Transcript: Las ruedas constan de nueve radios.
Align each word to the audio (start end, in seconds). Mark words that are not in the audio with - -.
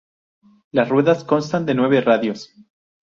Las 0.71 0.89
ruedas 0.89 1.23
constan 1.23 1.67
de 1.67 1.75
nueve 1.75 2.01
radios. 2.01 2.49